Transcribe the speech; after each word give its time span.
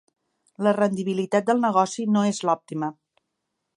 La 0.67 0.71
rendibilitat 0.77 1.47
del 1.49 1.61
negoci 1.67 2.07
no 2.17 2.25
és 2.31 2.41
l'òptima. 2.49 2.91